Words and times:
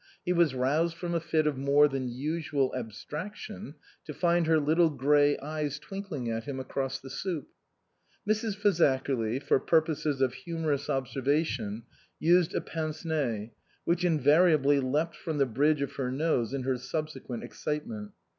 He 0.25 0.33
was 0.33 0.55
roused 0.55 0.95
from 0.97 1.13
a 1.13 1.19
fit 1.19 1.45
of 1.45 1.59
more 1.59 1.87
than 1.87 2.09
usual 2.09 2.73
abstraction 2.75 3.75
to 4.05 4.15
find 4.15 4.47
her 4.47 4.59
little 4.59 4.89
grey 4.89 5.37
eyes 5.37 5.77
twinkling 5.77 6.27
at 6.27 6.45
him 6.45 6.59
across 6.59 6.99
the 6.99 7.11
soup. 7.11 7.47
Mrs. 8.27 8.57
Fazakerly, 8.57 9.39
for 9.43 9.59
purposes 9.59 10.19
of 10.19 10.33
humorous 10.33 10.89
observation, 10.89 11.83
used 12.17 12.55
a 12.55 12.61
pince 12.61 13.05
nez, 13.05 13.49
which 13.85 14.03
invariably 14.03 14.79
leapt 14.79 15.15
from 15.15 15.37
the 15.37 15.45
bridge 15.45 15.83
of 15.83 15.93
her 15.97 16.11
nose 16.11 16.51
in 16.51 16.63
her 16.63 16.79
subsequent 16.79 17.43
excitement. 17.43 18.13